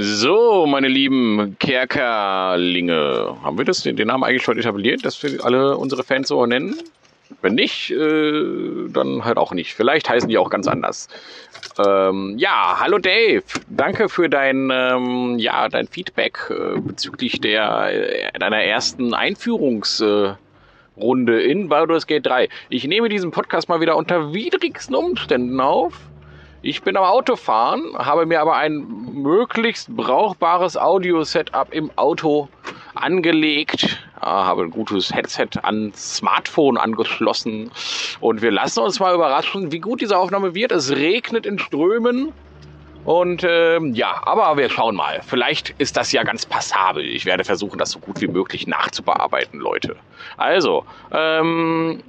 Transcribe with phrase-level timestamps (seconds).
[0.00, 3.36] So, meine lieben Kerkerlinge.
[3.42, 6.76] Haben wir das, den, Namen eigentlich schon etabliert, dass wir alle unsere Fans so nennen?
[7.42, 9.74] Wenn nicht, äh, dann halt auch nicht.
[9.74, 11.08] Vielleicht heißen die auch ganz anders.
[11.84, 13.42] Ähm, ja, hallo Dave.
[13.70, 20.38] Danke für dein, ähm, ja, dein Feedback äh, bezüglich der, äh, deiner ersten Einführungsrunde
[21.42, 22.48] in Baldur's Gate 3.
[22.68, 25.94] Ich nehme diesen Podcast mal wieder unter widrigsten Umständen auf.
[26.60, 28.84] Ich bin am Autofahren, habe mir aber ein
[29.14, 32.48] möglichst brauchbares Audio-Setup im Auto
[32.96, 37.70] angelegt, ja, habe ein gutes Headset ans Smartphone angeschlossen
[38.18, 40.72] und wir lassen uns mal überraschen, wie gut diese Aufnahme wird.
[40.72, 42.32] Es regnet in Strömen
[43.04, 45.20] und ähm, ja, aber wir schauen mal.
[45.24, 47.04] Vielleicht ist das ja ganz passabel.
[47.04, 49.94] Ich werde versuchen, das so gut wie möglich nachzubearbeiten, Leute.
[50.36, 52.02] Also, ähm,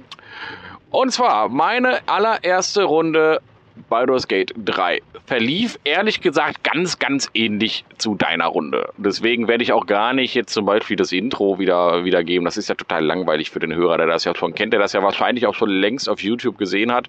[0.90, 3.40] und zwar meine allererste Runde
[3.88, 8.90] Baldur's Gate 3 verlief ehrlich gesagt ganz, ganz ähnlich zu deiner Runde.
[8.96, 12.44] Deswegen werde ich auch gar nicht jetzt zum Beispiel das Intro wieder wiedergeben.
[12.44, 14.92] Das ist ja total langweilig für den Hörer, der das ja schon kennt, der das
[14.92, 17.08] ja wahrscheinlich auch schon längst auf YouTube gesehen hat.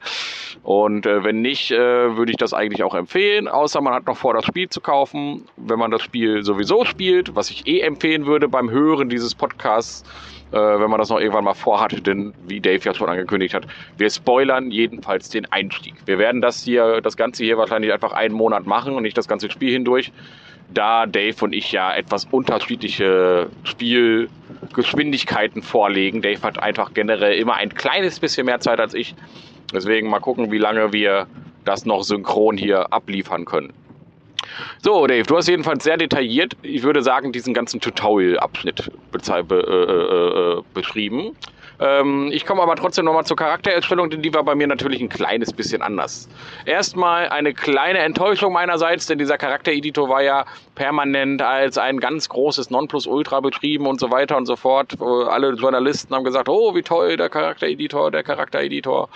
[0.63, 3.47] Und äh, wenn nicht, äh, würde ich das eigentlich auch empfehlen.
[3.47, 5.45] Außer man hat noch vor, das Spiel zu kaufen.
[5.57, 10.03] Wenn man das Spiel sowieso spielt, was ich eh empfehlen würde beim Hören dieses Podcasts
[10.51, 13.65] äh, wenn man das noch irgendwann mal vorhat, denn wie Dave ja schon angekündigt hat,
[13.97, 15.95] wir spoilern jedenfalls den Einstieg.
[16.05, 19.29] Wir werden das hier, das Ganze hier wahrscheinlich einfach einen Monat machen und nicht das
[19.29, 20.11] ganze Spiel hindurch,
[20.73, 26.21] da Dave und ich ja etwas unterschiedliche Spielgeschwindigkeiten vorlegen.
[26.21, 29.15] Dave hat einfach generell immer ein kleines bisschen mehr Zeit als ich.
[29.73, 31.27] Deswegen mal gucken, wie lange wir
[31.65, 33.73] das noch synchron hier abliefern können.
[34.81, 40.57] So, Dave, du hast jedenfalls sehr detailliert, ich würde sagen, diesen ganzen Tutorial-Abschnitt be äh,
[40.57, 41.35] äh, äh, beschrieben.
[41.81, 45.09] Ähm, ich komme aber trotzdem nochmal zur Charaktererstellung, denn die war bei mir natürlich ein
[45.09, 46.29] kleines bisschen anders.
[46.65, 52.69] Erstmal eine kleine Enttäuschung meinerseits, denn dieser Charaktereditor war ja permanent als ein ganz großes
[52.69, 55.01] Nonplusultra betrieben und so weiter und so fort.
[55.01, 59.09] Alle Journalisten haben gesagt, oh, wie toll, der Charaktereditor, der Charaktereditor.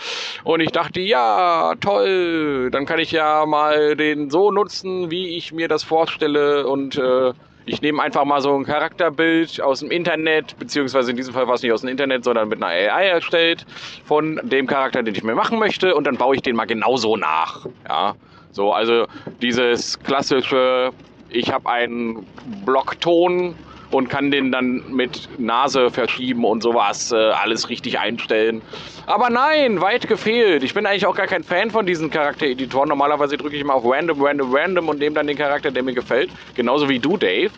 [0.43, 5.53] Und ich dachte, ja, toll, dann kann ich ja mal den so nutzen, wie ich
[5.53, 7.33] mir das vorstelle und äh,
[7.65, 11.55] ich nehme einfach mal so ein Charakterbild aus dem Internet, beziehungsweise in diesem Fall war
[11.55, 13.65] es nicht aus dem Internet, sondern mit einer AI erstellt,
[14.05, 17.17] von dem Charakter, den ich mir machen möchte, und dann baue ich den mal genauso
[17.17, 17.65] nach.
[17.87, 18.15] Ja,
[18.51, 19.07] so, also
[19.41, 20.91] dieses klassische,
[21.29, 22.25] ich habe einen
[22.65, 23.55] Blockton
[23.91, 28.61] und kann den dann mit Nase verschieben und sowas äh, alles richtig einstellen.
[29.07, 30.63] Aber nein, weit gefehlt.
[30.63, 32.89] Ich bin eigentlich auch gar kein Fan von diesen Charaktereditoren.
[32.89, 35.93] Normalerweise drücke ich immer auf Random, Random, Random und nehme dann den Charakter, der mir
[35.93, 36.31] gefällt.
[36.55, 37.51] Genauso wie du, Dave.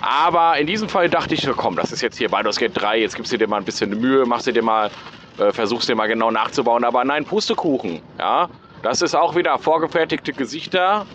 [0.00, 3.16] Aber in diesem Fall dachte ich, komm, das ist jetzt hier Baldur's Gate 3, jetzt
[3.16, 4.90] gibst du dir mal ein bisschen Mühe, machst du dir mal,
[5.38, 6.84] äh, versuchst dir mal genau nachzubauen.
[6.84, 8.48] Aber nein, Pustekuchen, ja.
[8.82, 11.06] Das ist auch wieder vorgefertigte Gesichter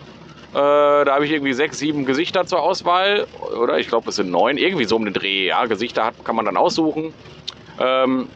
[0.52, 3.26] da habe ich irgendwie sechs, sieben Gesichter zur Auswahl.
[3.56, 4.56] Oder ich glaube, es sind neun.
[4.56, 5.46] Irgendwie so um den Dreh.
[5.46, 7.14] Ja, Gesichter hat, kann man dann aussuchen.
[7.78, 8.28] Ähm,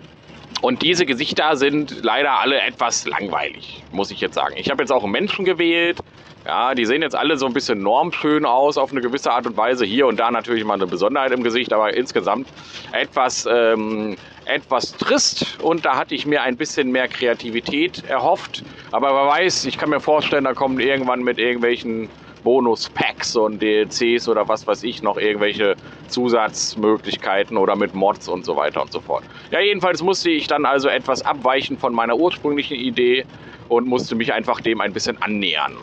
[0.62, 4.54] und diese Gesichter sind leider alle etwas langweilig, muss ich jetzt sagen.
[4.56, 5.98] Ich habe jetzt auch Menschen gewählt.
[6.46, 9.56] Ja, die sehen jetzt alle so ein bisschen normschön aus auf eine gewisse Art und
[9.56, 9.84] Weise.
[9.86, 12.48] Hier und da natürlich mal eine Besonderheit im Gesicht, aber insgesamt
[12.92, 15.58] etwas, ähm, etwas trist.
[15.62, 18.62] Und da hatte ich mir ein bisschen mehr Kreativität erhofft.
[18.94, 22.08] Aber wer weiß, ich kann mir vorstellen, da kommen irgendwann mit irgendwelchen
[22.44, 25.74] Bonus-Packs und DLCs oder was weiß ich noch irgendwelche
[26.06, 29.24] Zusatzmöglichkeiten oder mit Mods und so weiter und so fort.
[29.50, 33.26] Ja, jedenfalls musste ich dann also etwas abweichen von meiner ursprünglichen Idee
[33.68, 35.76] und musste mich einfach dem ein bisschen annähern.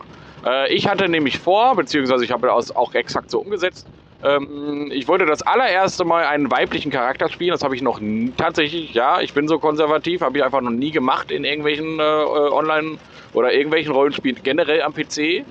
[0.46, 3.86] Äh, ich hatte nämlich vor, beziehungsweise ich habe das auch exakt so umgesetzt,
[4.24, 7.52] ähm, ich wollte das allererste Mal einen weiblichen Charakter spielen.
[7.52, 10.72] Das habe ich noch nie, tatsächlich, ja, ich bin so konservativ, habe ich einfach noch
[10.72, 12.98] nie gemacht in irgendwelchen äh, äh Online-
[13.34, 15.46] oder irgendwelchen Rollenspielen, generell am PC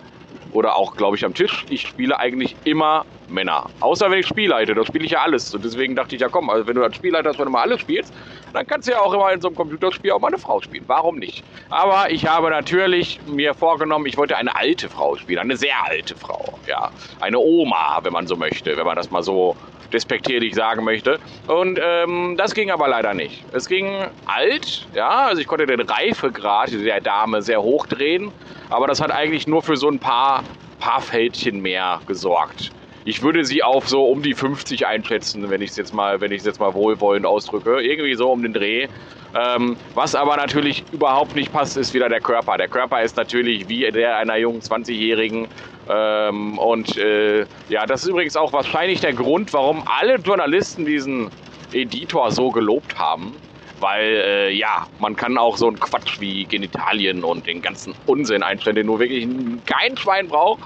[0.52, 1.64] oder auch, glaube ich, am Tisch.
[1.70, 3.66] Ich spiele eigentlich immer Männer.
[3.80, 5.54] Außer wenn ich Spielleite, da spiele ich ja alles.
[5.54, 7.80] Und deswegen dachte ich, ja komm, also wenn du als Spielleiter wenn du mal alles
[7.80, 8.12] spielst,
[8.52, 10.84] dann kannst du ja auch immer in so einem Computerspiel auch mal eine Frau spielen.
[10.86, 11.44] Warum nicht?
[11.68, 16.16] Aber ich habe natürlich mir vorgenommen, ich wollte eine alte Frau spielen, eine sehr alte
[16.16, 16.58] Frau.
[16.66, 16.90] Ja,
[17.20, 19.56] eine Oma, wenn man so möchte, wenn man das mal so
[19.92, 21.18] despektierlich sagen möchte.
[21.46, 23.44] Und ähm, das ging aber leider nicht.
[23.52, 28.32] Es ging alt, ja, also ich konnte den Reifegrad der Dame sehr hoch drehen,
[28.68, 30.44] aber das hat eigentlich nur für so ein paar,
[30.78, 32.70] paar Fältchen mehr gesorgt.
[33.04, 36.32] Ich würde sie auf so um die 50 einschätzen, wenn ich es jetzt mal, wenn
[36.32, 37.80] ich es jetzt mal wohlwollend ausdrücke.
[37.80, 38.88] Irgendwie so um den Dreh.
[39.34, 42.58] Ähm, was aber natürlich überhaupt nicht passt, ist wieder der Körper.
[42.58, 45.48] Der Körper ist natürlich wie der einer jungen 20-Jährigen.
[45.88, 51.30] Ähm, und äh, ja, das ist übrigens auch wahrscheinlich der Grund, warum alle Journalisten diesen
[51.72, 53.34] Editor so gelobt haben.
[53.78, 58.42] Weil, äh, ja, man kann auch so einen Quatsch wie Genitalien und den ganzen Unsinn
[58.42, 59.26] einstellen, den nur wirklich
[59.64, 60.60] kein Schwein braucht.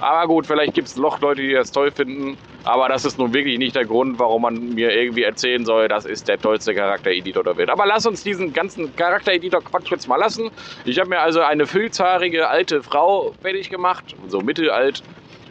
[0.00, 2.36] Aber gut, vielleicht gibt es noch Leute, die das toll finden.
[2.64, 6.04] Aber das ist nun wirklich nicht der Grund, warum man mir irgendwie erzählen soll, das
[6.04, 7.70] ist der tollste Charaktereditor der Welt.
[7.70, 10.50] Aber lass uns diesen ganzen Charaktereditor-Quatsch jetzt mal lassen.
[10.84, 15.02] Ich habe mir also eine vielzahrige alte Frau fertig gemacht, so mittelalt.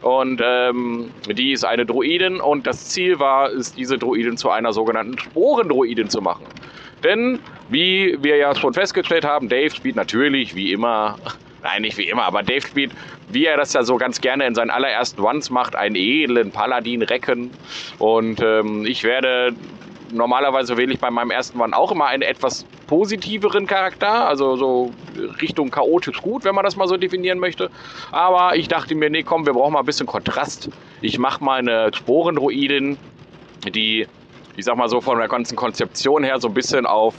[0.01, 4.71] Und ähm, die ist eine Druidin und das Ziel war es, diese Druidin zu einer
[4.71, 6.45] sogenannten Sporendruidin zu machen.
[7.03, 7.39] Denn,
[7.69, 11.17] wie wir ja schon festgestellt haben, Dave spielt natürlich wie immer
[11.79, 12.91] nicht wie immer, aber Dave spielt,
[13.29, 17.51] wie er das ja so ganz gerne in seinen allerersten Ones macht, einen edlen Paladin-Recken.
[17.99, 19.53] Und ähm, ich werde
[20.11, 24.91] normalerweise wähle ich bei meinem ersten One auch immer einen etwas positiveren Charakter, also so
[25.41, 27.69] Richtung chaotisch gut, wenn man das mal so definieren möchte.
[28.11, 30.69] Aber ich dachte mir, nee, komm, wir brauchen mal ein bisschen Kontrast.
[31.01, 32.97] Ich mache mal eine Sporendruidin,
[33.73, 34.07] die,
[34.55, 37.13] ich sag mal so von der ganzen Konzeption her so ein bisschen auf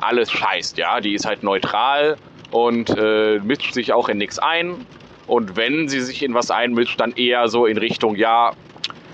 [0.00, 1.00] alles scheißt, ja.
[1.00, 2.16] Die ist halt neutral,
[2.52, 4.86] und äh, mischt sich auch in nichts ein.
[5.26, 8.52] Und wenn sie sich in was einmischt, dann eher so in Richtung, ja,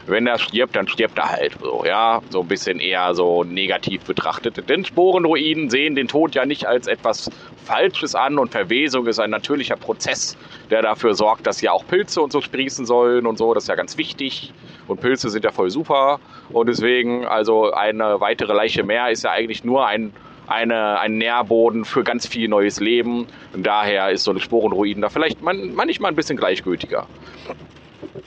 [0.06, 4.02] wenn er stirbt, dann stirbt er halt so, ja, so ein bisschen eher so negativ
[4.04, 4.68] betrachtet.
[4.68, 7.30] Denn Sporenruinen sehen den Tod ja nicht als etwas
[7.64, 10.36] Falsches an und Verwesung ist ein natürlicher Prozess,
[10.70, 13.68] der dafür sorgt, dass ja auch Pilze und so sprießen sollen und so, das ist
[13.68, 14.54] ja ganz wichtig
[14.86, 16.18] und Pilze sind ja voll super
[16.48, 20.14] und deswegen, also eine weitere Leiche mehr ist ja eigentlich nur ein
[20.48, 23.26] eine, ein Nährboden für ganz viel neues Leben.
[23.52, 27.06] Und daher ist so eine Sporenruiden da vielleicht man, manchmal ein bisschen gleichgültiger.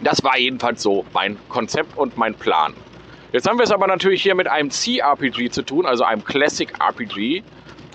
[0.01, 2.73] Das war jedenfalls so mein Konzept und mein Plan.
[3.31, 6.69] Jetzt haben wir es aber natürlich hier mit einem C-RPG zu tun, also einem Classic
[6.79, 7.43] RPG.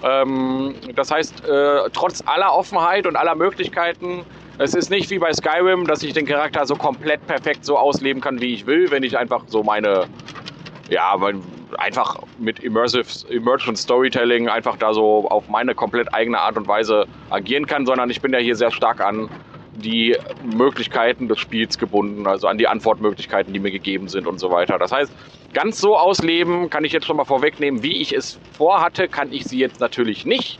[0.03, 4.25] Ähm, das heißt, äh, trotz aller Offenheit und aller Möglichkeiten,
[4.59, 8.23] es ist nicht wie bei Skyrim, dass ich den Charakter so komplett perfekt so ausleben
[8.23, 10.07] kann, wie ich will, wenn ich einfach so meine,
[10.89, 11.21] ja,
[11.79, 17.07] einfach mit Immersive, Immersion Storytelling einfach da so auf meine komplett eigene Art und Weise
[17.31, 19.29] agieren kann, sondern ich bin ja hier sehr stark an
[19.77, 24.51] die Möglichkeiten des Spiels gebunden, also an die Antwortmöglichkeiten, die mir gegeben sind und so
[24.51, 24.79] weiter.
[24.79, 25.13] Das heißt,
[25.53, 29.45] ganz so ausleben kann ich jetzt schon mal vorwegnehmen, wie ich es vorhatte, kann ich
[29.45, 30.59] sie jetzt natürlich nicht,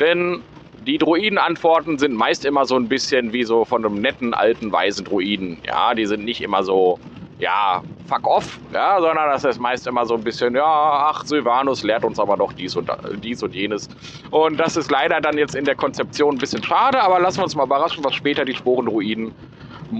[0.00, 0.42] denn
[0.86, 5.04] die Druidenantworten sind meist immer so ein bisschen wie so von einem netten alten weisen
[5.04, 5.58] Druiden.
[5.64, 6.98] Ja, die sind nicht immer so
[7.38, 11.82] ja, fuck off, ja, sondern das ist meist immer so ein bisschen, ja, ach, Sylvanus
[11.82, 13.88] lehrt uns aber doch dies und, dies und jenes.
[14.30, 17.44] Und das ist leider dann jetzt in der Konzeption ein bisschen schade, aber lassen wir
[17.44, 19.32] uns mal überraschen, was später die Sporenruinen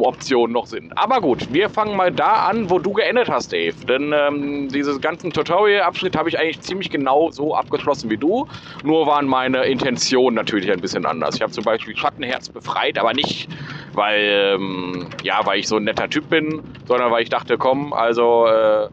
[0.00, 0.96] Optionen noch sind.
[0.96, 3.74] Aber gut, wir fangen mal da an, wo du geendet hast, Dave.
[3.86, 8.46] Denn ähm, diesen ganzen Tutorial-Abschnitt habe ich eigentlich ziemlich genau so abgeschlossen wie du.
[8.82, 11.36] Nur waren meine Intentionen natürlich ein bisschen anders.
[11.36, 13.48] Ich habe zum Beispiel Schattenherz befreit, aber nicht,
[13.92, 17.92] weil, ähm, ja, weil ich so ein netter Typ bin, sondern weil ich dachte, komm,
[17.92, 18.88] also äh,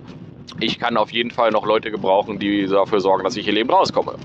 [0.59, 3.73] ich kann auf jeden Fall noch Leute gebrauchen, die dafür sorgen, dass ich hier lebend
[3.73, 4.15] rauskomme.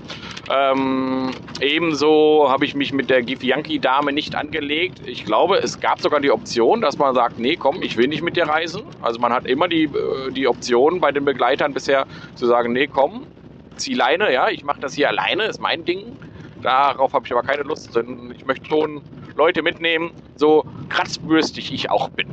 [0.51, 5.01] Ähm, ebenso habe ich mich mit der Gifianki-Dame nicht angelegt.
[5.05, 8.21] Ich glaube, es gab sogar die Option, dass man sagt, nee, komm, ich will nicht
[8.21, 8.83] mit dir reisen.
[9.01, 12.05] Also man hat immer die, äh, die Option bei den Begleitern bisher
[12.35, 13.25] zu sagen, nee, komm,
[13.77, 16.17] zieh Leine, ja, ich mache das hier alleine, ist mein Ding.
[16.61, 19.01] Darauf habe ich aber keine Lust, denn ich möchte schon
[19.35, 22.27] Leute mitnehmen, so kratzbürstig ich auch bin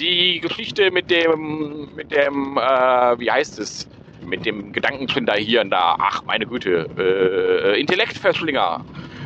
[0.00, 3.88] die Geschichte mit dem, mit dem, äh, wie heißt es,
[4.24, 8.84] mit dem Gedankenfinder hier und da, ach meine Güte, äh, Intellektverschlinger.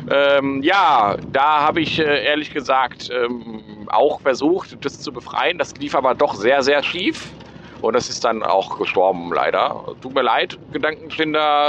[0.09, 5.57] Ähm, ja, da habe ich äh, ehrlich gesagt ähm, auch versucht, das zu befreien.
[5.57, 7.29] Das lief aber doch sehr, sehr schief.
[7.81, 9.83] Und das ist dann auch gestorben, leider.
[10.01, 11.67] Tut mir leid, Gedankenfinder,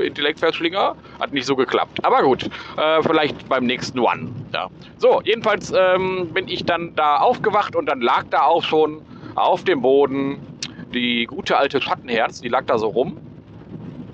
[0.00, 0.96] äh, Intellektverschlinger.
[1.20, 2.04] Hat nicht so geklappt.
[2.04, 4.28] Aber gut, äh, vielleicht beim nächsten One.
[4.52, 4.68] Ja.
[4.98, 9.02] So, jedenfalls ähm, bin ich dann da aufgewacht und dann lag da auch schon
[9.34, 10.38] auf dem Boden
[10.92, 13.18] die gute alte Schattenherz, die lag da so rum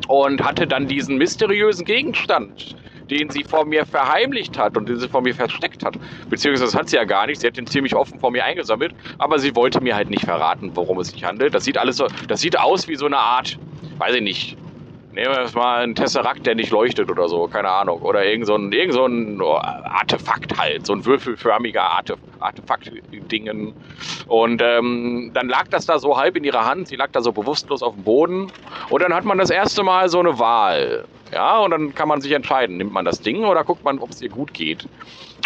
[0.08, 2.76] und hatte dann diesen mysteriösen Gegenstand
[3.18, 5.96] den sie vor mir verheimlicht hat und den sie vor mir versteckt hat.
[6.28, 7.40] Beziehungsweise das hat sie ja gar nicht.
[7.40, 10.72] Sie hat den ziemlich offen vor mir eingesammelt, aber sie wollte mir halt nicht verraten,
[10.74, 11.54] worum es sich handelt.
[11.54, 13.58] Das sieht alles so, das sieht aus wie so eine Art,
[13.98, 14.56] weiß ich nicht,
[15.14, 18.02] Nehmen wir mal einen Tesseract, der nicht leuchtet oder so, keine Ahnung.
[18.02, 23.74] Oder irgend so ein, irgend so ein Artefakt halt, so ein würfelförmiger Artef Artefakt-Dingen.
[24.26, 27.30] Und ähm, dann lag das da so halb in ihrer Hand, sie lag da so
[27.30, 28.52] bewusstlos auf dem Boden.
[28.90, 31.04] Und dann hat man das erste Mal so eine Wahl.
[31.32, 34.10] Ja, und dann kann man sich entscheiden, nimmt man das Ding oder guckt man, ob
[34.10, 34.86] es ihr gut geht.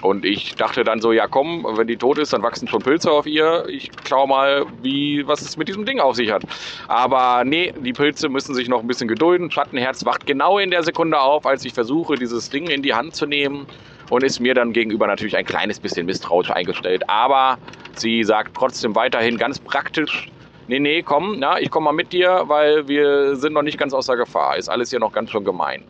[0.03, 3.11] Und ich dachte dann so, ja komm, wenn die tot ist, dann wachsen schon Pilze
[3.11, 3.65] auf ihr.
[3.69, 6.43] Ich schau mal, wie, was es mit diesem Ding auf sich hat.
[6.87, 9.51] Aber nee, die Pilze müssen sich noch ein bisschen gedulden.
[9.51, 13.17] Schattenherz wacht genau in der Sekunde auf, als ich versuche, dieses Ding in die Hand
[13.17, 13.67] zu nehmen.
[14.11, 17.09] Und ist mir dann gegenüber natürlich ein kleines bisschen misstrauisch eingestellt.
[17.11, 17.59] Aber
[17.95, 20.31] sie sagt trotzdem weiterhin ganz praktisch,
[20.69, 23.93] nee, nee, komm, na, ich komme mal mit dir, weil wir sind noch nicht ganz
[23.93, 24.57] außer Gefahr.
[24.57, 25.85] Ist alles hier noch ganz schön gemein.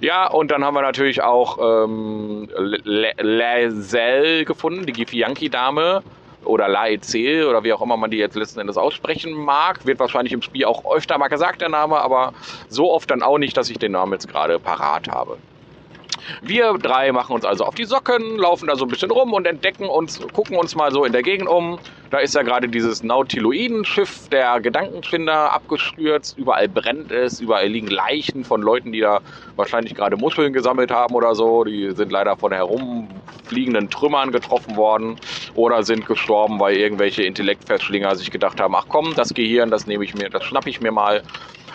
[0.00, 6.02] Ja, und dann haben wir natürlich auch ähm, Lazelle gefunden, die Gifi-Yankee-Dame
[6.44, 9.86] oder Laezel oder wie auch immer man die jetzt letzten Endes aussprechen mag.
[9.86, 12.32] Wird wahrscheinlich im Spiel auch öfter mal gesagt, der Name, aber
[12.68, 15.38] so oft dann auch nicht, dass ich den Namen jetzt gerade parat habe.
[16.42, 19.46] Wir drei machen uns also auf die Socken, laufen da so ein bisschen rum und
[19.46, 21.78] entdecken uns, gucken uns mal so in der Gegend um.
[22.10, 26.36] Da ist ja gerade dieses Nautiloiden-Schiff der Gedankenfinder abgestürzt.
[26.36, 29.20] Überall brennt es, überall liegen Leichen von Leuten, die da
[29.56, 31.64] wahrscheinlich gerade Muscheln gesammelt haben oder so.
[31.64, 35.16] Die sind leider von herumfliegenden Trümmern getroffen worden
[35.54, 40.04] oder sind gestorben, weil irgendwelche Intellektfestschlinger sich gedacht haben, ach komm, das Gehirn, das nehme
[40.04, 41.22] ich mir, das schnapp ich mir mal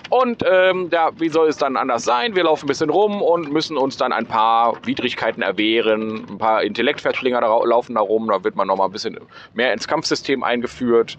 [0.09, 2.35] und ähm, ja, wie soll es dann anders sein?
[2.35, 6.25] Wir laufen ein bisschen rum und müssen uns dann ein paar Widrigkeiten erwehren.
[6.29, 8.27] Ein paar Intellektverschlinger laufen da rum.
[8.27, 9.19] Da wird man noch mal ein bisschen
[9.53, 11.17] mehr ins Kampfsystem eingeführt.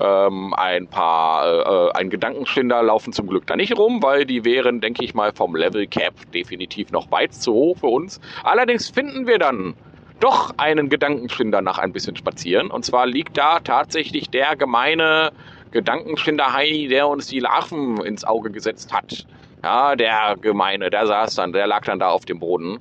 [0.00, 4.80] Ähm, ein paar, äh, ein Gedankenschinder laufen zum Glück da nicht rum, weil die wären,
[4.80, 8.20] denke ich mal, vom Level Cap definitiv noch weit zu hoch für uns.
[8.42, 9.74] Allerdings finden wir dann
[10.20, 12.70] doch einen Gedankenschinder nach ein bisschen spazieren.
[12.70, 15.32] Und zwar liegt da tatsächlich der gemeine
[15.74, 19.26] Gedankenschinderhai, der uns die Larven ins Auge gesetzt hat.
[19.62, 22.78] Ja, der Gemeine, der saß dann, der lag dann da auf dem Boden.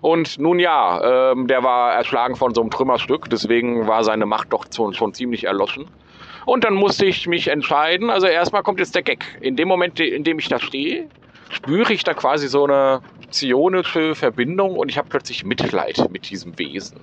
[0.00, 4.52] Und nun ja, ähm, der war erschlagen von so einem Trümmerstück, deswegen war seine Macht
[4.52, 5.86] doch schon, schon ziemlich erloschen.
[6.46, 8.08] Und dann musste ich mich entscheiden.
[8.08, 9.38] Also erstmal kommt jetzt der Gag.
[9.40, 11.08] In dem Moment, in dem ich da stehe,
[11.50, 16.56] spüre ich da quasi so eine psionische Verbindung und ich habe plötzlich Mitleid mit diesem
[16.58, 17.00] Wesen.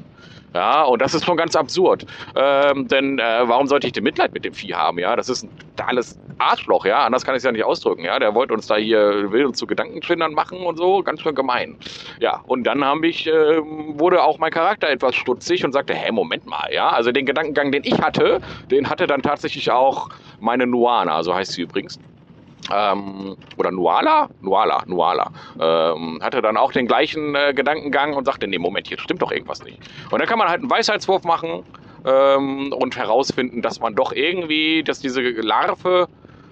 [0.56, 2.06] Ja, und das ist schon ganz absurd.
[2.34, 4.98] Ähm, denn äh, warum sollte ich denn Mitleid mit dem Vieh haben?
[4.98, 7.06] Ja, das ist ein totales Arschloch, ja.
[7.06, 8.06] Anders kann ich es ja nicht ausdrücken.
[8.06, 11.36] Ja, der wollte uns da hier, will uns zu Gedankenschwindern machen und so, ganz schön
[11.36, 11.78] gemein.
[12.22, 13.32] Ja, und dann habe ich, äh,
[13.62, 16.88] wurde auch mein Charakter etwas stutzig und sagte, hä, Moment mal, ja.
[16.88, 18.40] Also den Gedankengang, den ich hatte,
[18.72, 20.08] den hatte dann tatsächlich auch
[20.40, 22.00] meine Nuana, so heißt sie übrigens
[22.74, 28.48] ähm, oder Nuala, Nuala, Nuala, ähm, hatte dann auch den gleichen äh, Gedankengang und sagte,
[28.48, 29.80] nee, Moment, hier stimmt doch irgendwas nicht.
[30.12, 31.64] Und dann kann man halt einen Weisheitswurf machen
[32.06, 36.08] ähm, und herausfinden, dass man doch irgendwie, dass diese Larve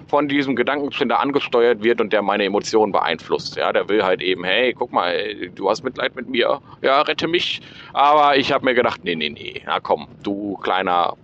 [0.07, 3.55] von diesem Gedankenfinder angesteuert wird und der meine Emotionen beeinflusst.
[3.55, 7.27] Ja, der will halt eben, hey, guck mal, du hast Mitleid mit mir, ja, rette
[7.27, 7.61] mich.
[7.93, 11.15] Aber ich habe mir gedacht, nee, nee, nee, na komm, du kleiner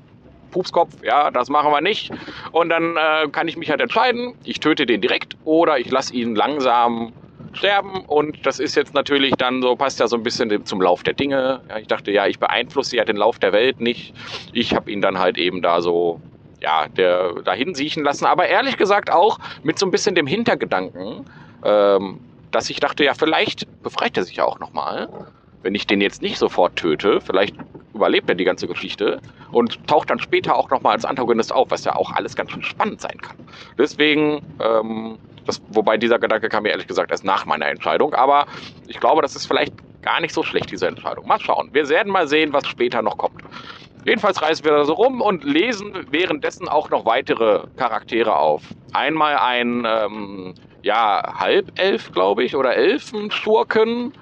[0.52, 2.12] Pupskopf, ja, das machen wir nicht.
[2.52, 6.14] Und dann äh, kann ich mich halt entscheiden, ich töte den direkt oder ich lasse
[6.14, 7.14] ihn langsam
[7.54, 8.02] sterben.
[8.06, 11.14] Und das ist jetzt natürlich dann so, passt ja so ein bisschen zum Lauf der
[11.14, 11.62] Dinge.
[11.70, 14.14] Ja, ich dachte, ja, ich beeinflusse ja den Lauf der Welt nicht.
[14.54, 16.22] Ich habe ihn dann halt eben da so,
[16.62, 18.26] ja, der dahin siechen lassen.
[18.26, 21.26] Aber ehrlich gesagt auch mit so ein bisschen dem Hintergedanken,
[21.64, 22.20] ähm,
[22.52, 25.08] dass ich dachte, ja, vielleicht befreit er sich ja auch nochmal
[25.62, 27.56] wenn ich den jetzt nicht sofort töte, vielleicht
[28.00, 29.20] überlebt er die ganze Geschichte
[29.52, 32.64] und taucht dann später auch nochmal als Antagonist auf, was ja auch alles ganz schön
[32.64, 33.36] spannend sein kann.
[33.78, 38.46] Deswegen, ähm, das, wobei dieser Gedanke kam mir ehrlich gesagt erst nach meiner Entscheidung, aber
[38.88, 41.28] ich glaube, das ist vielleicht gar nicht so schlecht, diese Entscheidung.
[41.28, 41.70] Mal schauen.
[41.74, 43.44] Wir werden mal sehen, was später noch kommt.
[44.06, 48.64] Jedenfalls reisen wir da so rum und lesen währenddessen auch noch weitere Charaktere auf.
[48.94, 50.54] Einmal ein ähm,
[50.84, 54.14] ja, Halbelf, glaube ich, oder Elfenschurken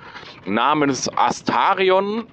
[0.45, 2.25] namens Astarion.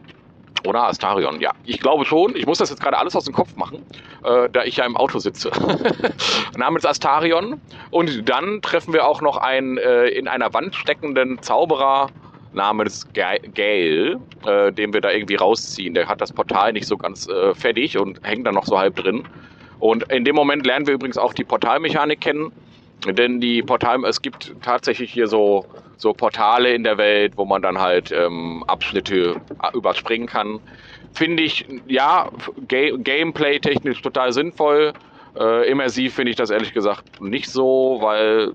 [0.66, 1.52] Oder Astarion, ja.
[1.64, 2.35] Ich glaube schon.
[2.37, 3.85] Ich muss das jetzt gerade alles aus dem Kopf machen,
[4.25, 5.50] äh, da ich ja im Auto sitze.
[6.56, 7.61] namens Astarion.
[7.90, 12.09] Und dann treffen wir auch noch einen äh, in einer Wand steckenden Zauberer
[12.54, 15.94] namens Gale, äh, den wir da irgendwie rausziehen.
[15.94, 18.97] Der hat das Portal nicht so ganz äh, fertig und hängt da noch so halb
[18.97, 19.25] drin.
[19.80, 22.52] Und in dem Moment lernen wir übrigens auch die Portalmechanik kennen.
[23.06, 25.66] Denn die Portal, es gibt tatsächlich hier so,
[25.97, 30.61] so Portale in der Welt, wo man dann halt ähm, Abschnitte äh, überspringen kann.
[31.13, 32.29] Finde ich, ja,
[32.69, 34.93] Ga Gameplay-technisch total sinnvoll.
[35.39, 38.53] Äh, immersiv finde ich das ehrlich gesagt nicht so, weil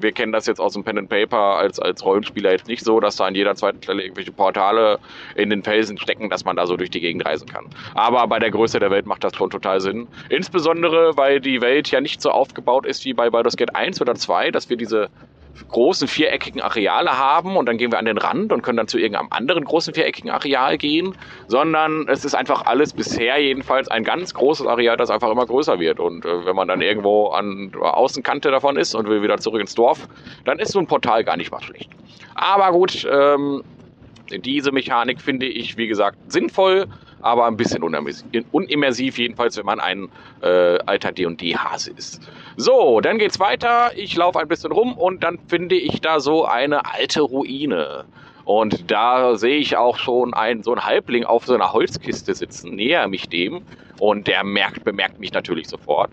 [0.00, 3.00] wir kennen das jetzt aus dem Pen and Paper als, als Rollenspieler jetzt nicht so,
[3.00, 4.98] dass da an jeder zweiten Stelle irgendwelche Portale
[5.34, 7.66] in den Felsen stecken, dass man da so durch die Gegend reisen kann.
[7.94, 10.06] Aber bei der Größe der Welt macht das schon total Sinn.
[10.28, 14.14] Insbesondere, weil die Welt ja nicht so aufgebaut ist wie bei Baldur's Gate 1 oder
[14.14, 15.08] 2, dass wir diese
[15.68, 18.98] großen viereckigen Areale haben und dann gehen wir an den Rand und können dann zu
[18.98, 21.14] irgendeinem anderen großen viereckigen Areal gehen,
[21.46, 25.78] sondern es ist einfach alles bisher jedenfalls ein ganz großes Areal, das einfach immer größer
[25.80, 26.00] wird.
[26.00, 29.60] Und äh, wenn man dann irgendwo an der Außenkante davon ist und will wieder zurück
[29.60, 30.08] ins Dorf,
[30.44, 31.90] dann ist so ein Portal gar nicht mal schlecht.
[32.34, 33.64] Aber gut, ähm,
[34.30, 36.86] diese Mechanik finde ich, wie gesagt, sinnvoll
[37.20, 40.08] aber ein bisschen unimmersiv, jedenfalls, wenn man ein
[40.42, 42.22] äh, alter D&D-Hase ist.
[42.56, 43.90] So, dann geht's weiter.
[43.96, 48.04] Ich laufe ein bisschen rum und dann finde ich da so eine alte Ruine.
[48.44, 52.74] Und da sehe ich auch schon einen, so einen Halbling auf so einer Holzkiste sitzen,
[52.76, 53.62] näher mich dem
[53.98, 56.10] und der merkt, bemerkt mich natürlich sofort.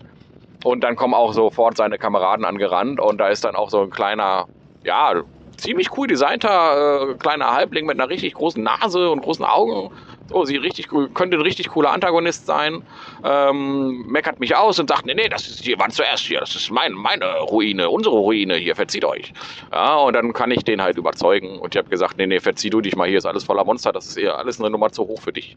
[0.62, 3.90] Und dann kommen auch sofort seine Kameraden angerannt und da ist dann auch so ein
[3.90, 4.46] kleiner,
[4.84, 5.22] ja,
[5.56, 9.90] ziemlich cool designter äh, kleiner Halbling mit einer richtig großen Nase und großen Augen
[10.32, 12.82] Oh, sie richtig könnte ein richtig cooler Antagonist sein.
[13.24, 16.54] Ähm, meckert mich aus und sagt, nee, nee, das ist, die waren zuerst hier, das
[16.54, 19.32] ist mein, meine Ruine, unsere Ruine, hier, verzieht euch.
[19.72, 21.58] Ja, und dann kann ich den halt überzeugen.
[21.58, 23.92] Und ich habe gesagt, nee, nee, verzieh du dich mal, hier ist alles voller Monster,
[23.92, 25.56] das ist eher alles eine Nummer zu hoch für dich.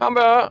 [0.00, 0.50] Haben wir,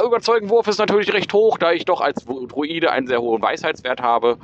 [0.00, 3.42] äh, überzeugen Wurf ist natürlich recht hoch, da ich doch als Druide einen sehr hohen
[3.42, 4.38] Weisheitswert habe.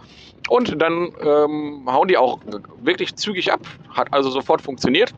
[0.48, 2.38] Und dann ähm, hauen die auch
[2.80, 3.60] wirklich zügig ab.
[3.90, 5.12] Hat also sofort funktioniert.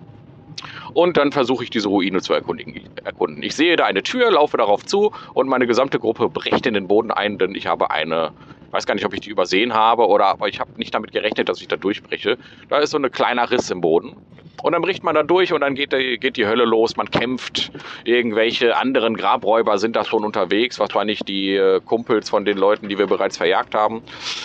[0.95, 3.43] Und dann versuche ich diese Ruine zu erkunden.
[3.43, 6.89] Ich sehe da eine Tür, laufe darauf zu und meine gesamte Gruppe bricht in den
[6.89, 8.33] Boden ein, denn ich habe eine,
[8.71, 11.49] weiß gar nicht, ob ich die übersehen habe oder aber ich habe nicht damit gerechnet,
[11.49, 12.39] dass ich da durchbreche.
[12.69, 14.17] Da ist so ein kleiner Riss im Boden.
[14.63, 16.97] Und dann bricht man da durch und dann geht die, geht die Hölle los.
[16.97, 17.73] Man kämpft.
[18.05, 20.79] Irgendwelche anderen Grabräuber sind da schon unterwegs.
[20.79, 24.03] Wahrscheinlich die äh, Kumpels von den Leuten, die wir bereits verjagt haben.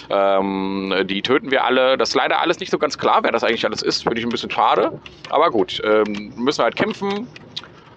[0.10, 1.98] Ähm, die töten wir alle.
[1.98, 4.04] Das ist leider alles nicht so ganz klar, wer das eigentlich alles ist.
[4.04, 5.00] Finde ich ein bisschen schade.
[5.30, 7.28] Aber gut, ähm, müssen wir halt kämpfen.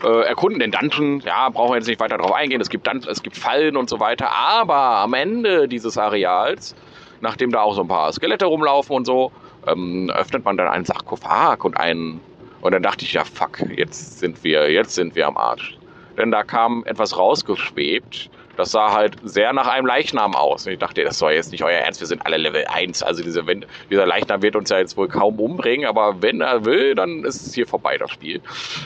[0.02, 1.20] Äh, erkunden den Dungeon.
[1.20, 2.60] Ja, brauchen wir jetzt nicht weiter drauf eingehen.
[2.60, 4.30] Es gibt, Dun es gibt Fallen und so weiter.
[4.30, 6.74] Aber am Ende dieses Areals,
[7.20, 9.32] nachdem da auch so ein paar Skelette rumlaufen und so,
[9.66, 12.20] ähm, öffnet man dann einen Sarkophag und einen.
[12.60, 15.78] Und dann dachte ich, ja, fuck, jetzt sind wir, jetzt sind wir am Arsch.
[16.18, 18.28] Denn da kam etwas rausgeschwebt.
[18.56, 20.66] Das sah halt sehr nach einem Leichnam aus.
[20.66, 23.02] Und ich dachte, das soll jetzt nicht euer Ernst, wir sind alle Level 1.
[23.02, 26.66] Also diese, wenn, dieser Leichnam wird uns ja jetzt wohl kaum umbringen, aber wenn er
[26.66, 28.42] will, dann ist es hier vorbei, das Spiel.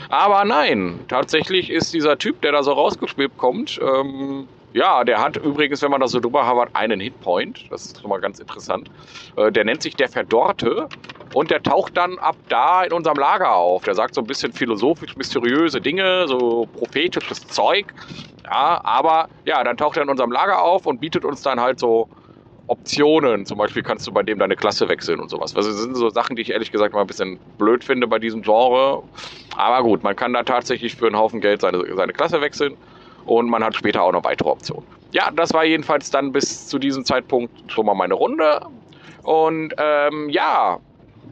[0.07, 5.37] Aber nein, tatsächlich ist dieser Typ, der da so rausgeschwebt kommt, ähm, ja, der hat
[5.37, 7.71] übrigens, wenn man das so drüber hat, einen Hitpoint.
[7.71, 8.91] Das ist schon mal ganz interessant.
[9.37, 10.89] Äh, der nennt sich der Verdorrte
[11.33, 13.83] und der taucht dann ab da in unserem Lager auf.
[13.85, 17.85] Der sagt so ein bisschen philosophisch mysteriöse Dinge, so prophetisches Zeug.
[18.43, 21.79] Ja, aber ja, dann taucht er in unserem Lager auf und bietet uns dann halt
[21.79, 22.09] so
[22.67, 23.45] Optionen.
[23.45, 25.55] Zum Beispiel kannst du bei dem deine Klasse wechseln und sowas.
[25.55, 28.19] Also das sind so Sachen, die ich ehrlich gesagt mal ein bisschen blöd finde bei
[28.19, 29.03] diesem Genre.
[29.55, 32.75] Aber gut, man kann da tatsächlich für einen Haufen Geld seine, seine Klasse wechseln
[33.25, 34.83] und man hat später auch noch weitere Optionen.
[35.11, 38.61] Ja, das war jedenfalls dann bis zu diesem Zeitpunkt schon mal meine Runde.
[39.23, 40.77] Und ähm, ja,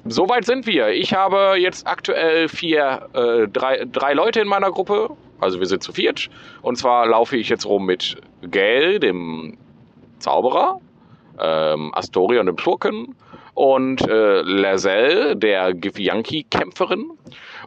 [0.06, 0.90] soweit sind wir.
[0.90, 5.10] Ich habe jetzt aktuell vier, äh, drei, drei Leute in meiner Gruppe.
[5.40, 6.30] Also wir sind zu viert.
[6.62, 8.16] Und zwar laufe ich jetzt rum mit
[8.50, 9.58] Gale, dem
[10.20, 10.80] Zauberer,
[11.40, 13.16] ähm, Astorion, dem Schurken
[13.54, 17.12] und äh, Lazelle, der Githyanki-Kämpferin.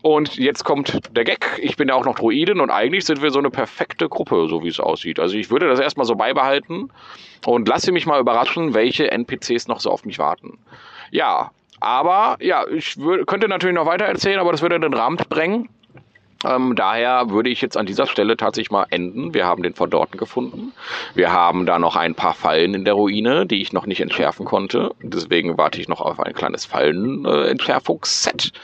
[0.02, 1.58] Und jetzt kommt der Gag.
[1.60, 4.62] Ich bin ja auch noch Druiden und eigentlich sind wir so eine perfekte Gruppe, so
[4.62, 5.18] wie es aussieht.
[5.18, 6.90] Also ich würde das erstmal so beibehalten
[7.44, 10.58] und lasse mich mal überraschen, welche NPCs noch so auf mich warten.
[11.10, 12.96] Ja, aber ja, ich
[13.26, 15.68] könnte natürlich noch weiter erzählen, aber das würde den Rahmen sprengen.
[16.46, 19.34] Ähm, daher würde ich jetzt an dieser Stelle tatsächlich mal enden.
[19.34, 20.72] Wir haben den Verdorten gefunden.
[21.14, 24.46] Wir haben da noch ein paar Fallen in der Ruine, die ich noch nicht entschärfen
[24.46, 24.94] konnte.
[25.02, 28.52] Deswegen warte ich noch auf ein kleines Fallenentschärfungsset.
[28.54, 28.58] Äh,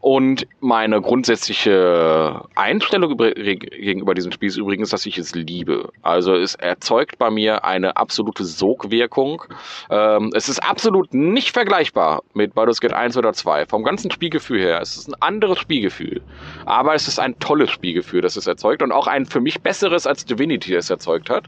[0.00, 5.90] und meine grundsätzliche Einstellung gegenüber diesem Spiel ist übrigens, dass ich es liebe.
[6.00, 9.42] Also es erzeugt bei mir eine absolute Sogwirkung.
[9.90, 13.66] Ähm, es ist absolut nicht vergleichbar mit Baldur's Gate 1 oder 2.
[13.66, 14.80] Vom ganzen Spielgefühl her.
[14.80, 16.22] Es ist ein anderes Spielgefühl.
[16.64, 18.82] Aber es ist ein tolles Spielgefühl, das es erzeugt.
[18.82, 21.44] Und auch ein für mich besseres als Divinity es erzeugt hat.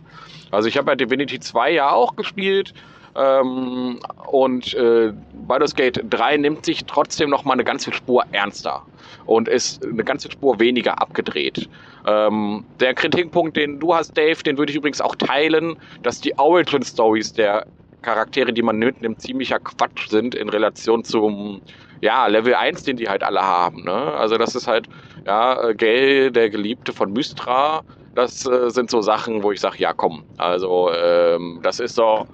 [0.51, 2.75] Also ich habe ja Divinity 2 ja auch gespielt.
[3.15, 5.13] Ähm, und äh,
[5.47, 8.83] Baldur's Gate 3 nimmt sich trotzdem noch mal eine ganze Spur ernster
[9.27, 11.69] und ist eine ganze Spur weniger abgedreht.
[12.07, 16.37] Ähm, der Kritikpunkt, den du hast, Dave, den würde ich übrigens auch teilen, dass die
[16.39, 17.67] Origin Stories der
[18.01, 21.61] Charaktere, die man mitnimmt, ziemlicher Quatsch sind in Relation zum
[22.01, 23.85] ja, Level 1, den die halt alle haben.
[23.85, 23.93] Ne?
[23.93, 24.89] Also das ist halt,
[25.25, 27.83] ja, Gale, der Geliebte von Mystra,
[28.15, 32.27] das äh, sind so Sachen, wo ich sage, ja komm, also ähm, das ist so,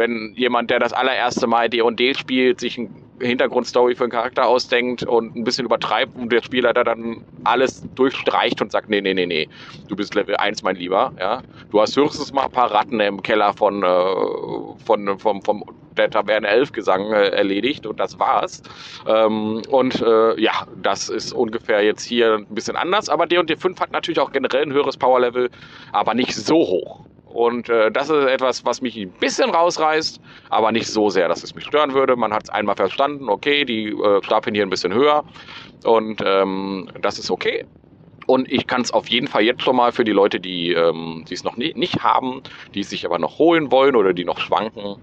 [0.00, 5.02] wenn jemand, der das allererste Mal D&D spielt, sich ein Hintergrundstory für einen Charakter ausdenkt
[5.02, 9.12] und ein bisschen übertreibt und der Spieler da dann alles durchstreicht und sagt, nee, nee,
[9.12, 9.46] nee, nee,
[9.88, 11.42] du bist Level 1, mein Lieber, ja.
[11.70, 15.64] Du hast höchstens mal ein paar Ratten im Keller von, äh, von, vom, vom
[15.98, 18.62] der Taverne 11 Gesang äh, erledigt und das war's.
[19.06, 23.78] Ähm, und äh, ja, das ist ungefähr jetzt hier ein bisschen anders, aber D&D 5
[23.78, 25.50] hat natürlich auch generell ein höheres Power-Level,
[25.92, 27.04] aber nicht so hoch.
[27.32, 31.44] Und äh, das ist etwas, was mich ein bisschen rausreißt, aber nicht so sehr, dass
[31.44, 32.16] es mich stören würde.
[32.16, 35.24] Man hat es einmal verstanden, okay, die äh, stapeln hier ein bisschen höher
[35.84, 37.64] und ähm, das ist okay.
[38.26, 41.24] Und ich kann es auf jeden Fall jetzt schon mal für die Leute, die ähm,
[41.30, 42.42] es noch nie, nicht haben,
[42.74, 44.96] die es sich aber noch holen wollen oder die noch schwanken.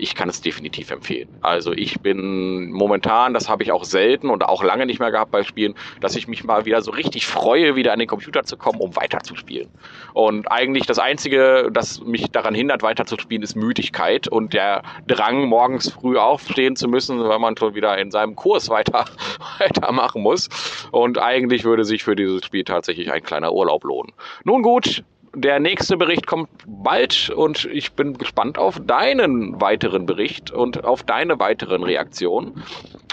[0.00, 1.28] Ich kann es definitiv empfehlen.
[1.40, 5.30] Also ich bin momentan, das habe ich auch selten und auch lange nicht mehr gehabt
[5.30, 8.56] bei Spielen, dass ich mich mal wieder so richtig freue, wieder an den Computer zu
[8.56, 9.68] kommen, um weiterzuspielen.
[10.14, 15.92] Und eigentlich das Einzige, das mich daran hindert, weiterzuspielen, ist Müdigkeit und der Drang, morgens
[15.92, 19.04] früh aufstehen zu müssen, weil man schon wieder in seinem Kurs weiter,
[19.58, 20.48] weitermachen muss.
[20.90, 24.12] Und eigentlich würde sich für dieses Spiel tatsächlich ein kleiner Urlaub lohnen.
[24.44, 30.50] Nun gut, der nächste Bericht kommt bald und ich bin gespannt auf deinen weiteren Bericht
[30.50, 32.62] und auf deine weiteren Reaktionen.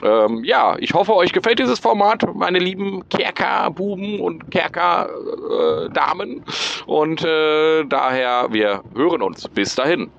[0.04, 6.44] Ähm, ja, ich hoffe, euch gefällt dieses Format, meine lieben Kerker-Buben und Kerker-Damen.
[6.86, 9.48] und äh, daher, wir hören uns.
[9.50, 10.10] Bis dahin.